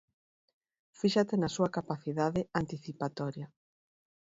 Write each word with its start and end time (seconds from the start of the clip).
Fíxate 0.99 1.35
na 1.37 1.49
súa 1.55 1.73
capacidade 1.77 2.41
anticipatoria. 2.61 3.47